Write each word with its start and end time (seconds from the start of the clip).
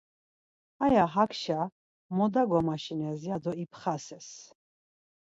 Haya 0.79 1.05
hakşa 1.15 1.59
moda 2.15 2.43
gomaşines 2.49 3.19
ya 3.29 3.37
do 3.43 3.51
ipxases. 3.63 4.27